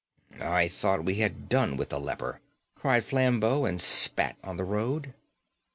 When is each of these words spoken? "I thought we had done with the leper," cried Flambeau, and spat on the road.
"I 0.41 0.67
thought 0.67 1.05
we 1.05 1.17
had 1.19 1.47
done 1.47 1.77
with 1.77 1.89
the 1.89 1.99
leper," 1.99 2.41
cried 2.73 3.05
Flambeau, 3.05 3.65
and 3.65 3.79
spat 3.79 4.35
on 4.43 4.57
the 4.57 4.65
road. 4.65 5.13